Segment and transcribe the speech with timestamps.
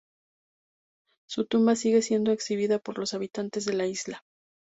[1.29, 4.23] Su tumba sigue siendo exhibida por los habitantes de la isla.